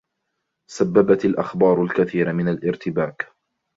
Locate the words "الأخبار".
1.25-1.83